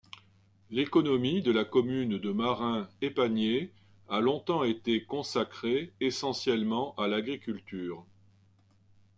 [0.71, 3.71] L'économie de la commune de Marin-Epagnier
[4.09, 8.03] a longtemps été consacrée essentiellement à l'agriculture.